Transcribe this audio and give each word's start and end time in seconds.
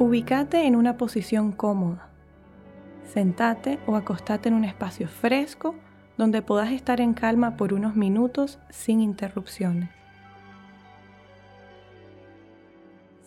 Ubicate 0.00 0.64
en 0.64 0.76
una 0.76 0.96
posición 0.96 1.50
cómoda. 1.50 2.08
Sentate 3.02 3.80
o 3.84 3.96
acostate 3.96 4.48
en 4.48 4.54
un 4.54 4.64
espacio 4.64 5.08
fresco 5.08 5.74
donde 6.16 6.40
puedas 6.40 6.70
estar 6.70 7.00
en 7.00 7.14
calma 7.14 7.56
por 7.56 7.74
unos 7.74 7.96
minutos 7.96 8.60
sin 8.70 9.00
interrupciones. 9.00 9.90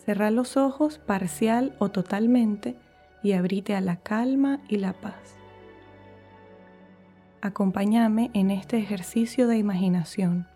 Cerra 0.06 0.30
los 0.30 0.56
ojos 0.56 0.98
parcial 0.98 1.76
o 1.78 1.90
totalmente 1.90 2.74
y 3.22 3.32
abrite 3.32 3.74
a 3.76 3.82
la 3.82 3.96
calma 3.96 4.60
y 4.66 4.78
la 4.78 4.94
paz. 4.94 5.36
Acompáñame 7.42 8.30
en 8.32 8.50
este 8.50 8.78
ejercicio 8.78 9.46
de 9.46 9.58
imaginación. 9.58 10.46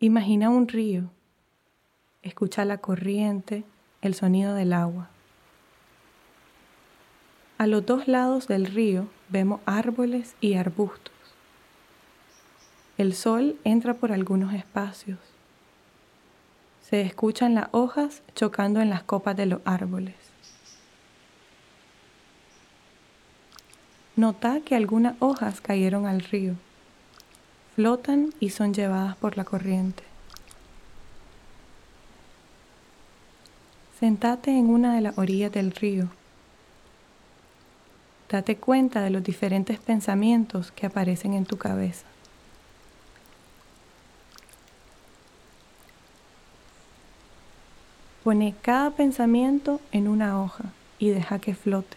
Imagina 0.00 0.48
un 0.48 0.66
río. 0.66 1.17
Escucha 2.28 2.66
la 2.66 2.76
corriente, 2.76 3.64
el 4.02 4.14
sonido 4.14 4.54
del 4.54 4.74
agua. 4.74 5.08
A 7.56 7.66
los 7.66 7.86
dos 7.86 8.06
lados 8.06 8.46
del 8.48 8.66
río 8.66 9.08
vemos 9.30 9.62
árboles 9.64 10.34
y 10.42 10.52
arbustos. 10.52 11.14
El 12.98 13.14
sol 13.14 13.56
entra 13.64 13.94
por 13.94 14.12
algunos 14.12 14.52
espacios. 14.52 15.18
Se 16.82 17.00
escuchan 17.00 17.54
las 17.54 17.68
hojas 17.70 18.22
chocando 18.34 18.82
en 18.82 18.90
las 18.90 19.02
copas 19.04 19.34
de 19.34 19.46
los 19.46 19.62
árboles. 19.64 20.14
Nota 24.16 24.60
que 24.60 24.76
algunas 24.76 25.16
hojas 25.20 25.62
cayeron 25.62 26.04
al 26.04 26.20
río, 26.20 26.56
flotan 27.74 28.34
y 28.38 28.50
son 28.50 28.74
llevadas 28.74 29.16
por 29.16 29.38
la 29.38 29.44
corriente. 29.44 30.04
Sentate 33.98 34.50
en 34.50 34.70
una 34.70 34.94
de 34.94 35.00
las 35.00 35.18
orillas 35.18 35.50
del 35.50 35.72
río 35.72 36.08
Date 38.28 38.58
cuenta 38.58 39.00
de 39.00 39.08
los 39.08 39.24
diferentes 39.24 39.78
pensamientos 39.78 40.70
que 40.70 40.84
aparecen 40.84 41.32
en 41.32 41.46
tu 41.46 41.56
cabeza. 41.56 42.04
Pone 48.22 48.54
cada 48.60 48.90
pensamiento 48.90 49.80
en 49.92 50.08
una 50.08 50.42
hoja 50.42 50.64
y 50.98 51.08
deja 51.08 51.38
que 51.38 51.54
flote. 51.54 51.96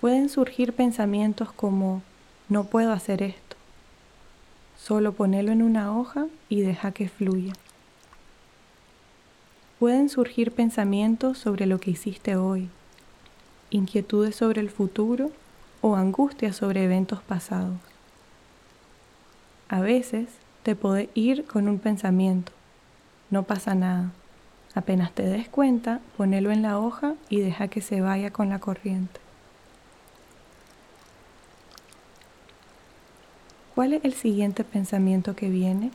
Pueden 0.00 0.28
surgir 0.28 0.72
pensamientos 0.72 1.52
como 1.52 2.02
no 2.48 2.64
puedo 2.64 2.92
hacer 2.92 3.22
esto. 3.22 3.56
Solo 4.76 5.12
ponelo 5.12 5.52
en 5.52 5.62
una 5.62 5.96
hoja 5.96 6.26
y 6.48 6.62
deja 6.62 6.90
que 6.90 7.08
fluya. 7.08 7.52
Pueden 9.82 10.08
surgir 10.08 10.52
pensamientos 10.52 11.38
sobre 11.38 11.66
lo 11.66 11.80
que 11.80 11.90
hiciste 11.90 12.36
hoy, 12.36 12.68
inquietudes 13.70 14.36
sobre 14.36 14.60
el 14.60 14.70
futuro 14.70 15.32
o 15.80 15.96
angustias 15.96 16.54
sobre 16.54 16.84
eventos 16.84 17.20
pasados. 17.20 17.80
A 19.68 19.80
veces 19.80 20.28
te 20.62 20.76
puede 20.76 21.10
ir 21.14 21.46
con 21.46 21.66
un 21.66 21.80
pensamiento. 21.80 22.52
No 23.30 23.42
pasa 23.42 23.74
nada. 23.74 24.12
Apenas 24.72 25.10
te 25.10 25.24
des 25.24 25.48
cuenta, 25.48 25.98
ponelo 26.16 26.52
en 26.52 26.62
la 26.62 26.78
hoja 26.78 27.14
y 27.28 27.40
deja 27.40 27.66
que 27.66 27.80
se 27.80 28.00
vaya 28.00 28.30
con 28.30 28.50
la 28.50 28.60
corriente. 28.60 29.18
¿Cuál 33.74 33.94
es 33.94 34.04
el 34.04 34.14
siguiente 34.14 34.62
pensamiento 34.62 35.34
que 35.34 35.48
viene? 35.48 35.90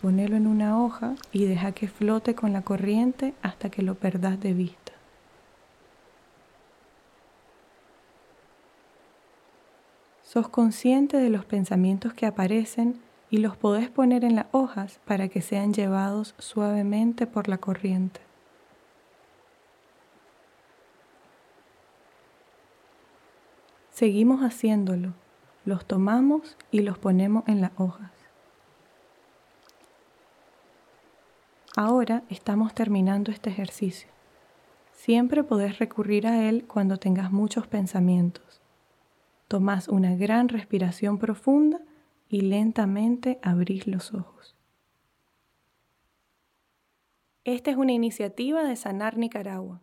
Ponelo 0.00 0.36
en 0.36 0.46
una 0.46 0.82
hoja 0.82 1.14
y 1.30 1.44
deja 1.44 1.72
que 1.72 1.86
flote 1.86 2.34
con 2.34 2.52
la 2.54 2.62
corriente 2.62 3.34
hasta 3.42 3.70
que 3.70 3.82
lo 3.82 3.96
perdas 3.96 4.40
de 4.40 4.54
vista. 4.54 4.92
Sos 10.22 10.48
consciente 10.48 11.18
de 11.18 11.28
los 11.28 11.44
pensamientos 11.44 12.14
que 12.14 12.24
aparecen 12.24 13.00
y 13.30 13.38
los 13.38 13.56
podés 13.56 13.90
poner 13.90 14.24
en 14.24 14.36
las 14.36 14.46
hojas 14.52 15.00
para 15.04 15.28
que 15.28 15.42
sean 15.42 15.74
llevados 15.74 16.34
suavemente 16.38 17.26
por 17.26 17.48
la 17.48 17.58
corriente. 17.58 18.20
Seguimos 23.90 24.40
haciéndolo, 24.40 25.12
los 25.66 25.84
tomamos 25.84 26.56
y 26.70 26.80
los 26.80 26.96
ponemos 26.96 27.44
en 27.48 27.60
las 27.60 27.72
hojas. 27.76 28.19
Ahora 31.82 32.24
estamos 32.28 32.74
terminando 32.74 33.32
este 33.32 33.48
ejercicio. 33.48 34.10
Siempre 34.92 35.42
podés 35.42 35.78
recurrir 35.78 36.26
a 36.26 36.46
él 36.46 36.66
cuando 36.66 36.98
tengas 36.98 37.32
muchos 37.32 37.66
pensamientos. 37.68 38.60
Tomás 39.48 39.88
una 39.88 40.14
gran 40.14 40.50
respiración 40.50 41.16
profunda 41.16 41.80
y 42.28 42.42
lentamente 42.42 43.38
abrís 43.42 43.86
los 43.86 44.12
ojos. 44.12 44.54
Esta 47.44 47.70
es 47.70 47.78
una 47.78 47.92
iniciativa 47.92 48.62
de 48.62 48.76
Sanar 48.76 49.16
Nicaragua. 49.16 49.80